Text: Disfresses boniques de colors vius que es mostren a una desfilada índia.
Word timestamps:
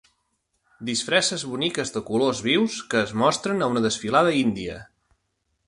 Disfresses 0.87 1.43
boniques 1.49 1.93
de 1.97 2.03
colors 2.07 2.41
vius 2.47 2.79
que 2.95 3.03
es 3.09 3.15
mostren 3.25 3.61
a 3.67 3.71
una 3.75 3.87
desfilada 3.89 4.35
índia. 4.41 4.83